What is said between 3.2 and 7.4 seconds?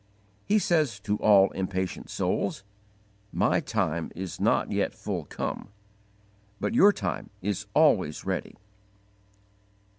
"My time is not yet full come, but your time